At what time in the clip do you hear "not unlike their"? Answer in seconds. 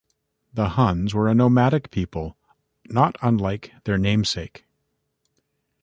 2.89-3.99